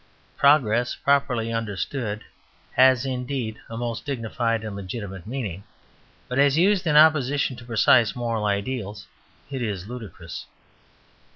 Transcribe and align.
Progress, 0.35 0.95
properly 0.95 1.53
understood, 1.53 2.23
has, 2.71 3.05
indeed, 3.05 3.59
a 3.69 3.77
most 3.77 4.03
dignified 4.03 4.63
and 4.63 4.75
legitimate 4.75 5.27
meaning. 5.27 5.63
But 6.27 6.39
as 6.39 6.57
used 6.57 6.87
in 6.87 6.97
opposition 6.97 7.55
to 7.57 7.65
precise 7.65 8.15
moral 8.15 8.45
ideals, 8.45 9.05
it 9.51 9.61
is 9.61 9.87
ludicrous. 9.87 10.47